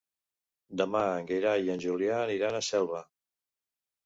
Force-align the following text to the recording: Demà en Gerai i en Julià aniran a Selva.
Demà 0.79 1.01
en 1.17 1.27
Gerai 1.31 1.67
i 1.67 1.69
en 1.75 1.83
Julià 1.85 2.17
aniran 2.23 2.59
a 2.59 2.63
Selva. 2.71 3.05